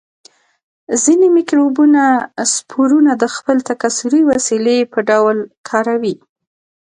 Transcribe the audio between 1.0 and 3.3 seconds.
ځینې مکروبونه سپورونه د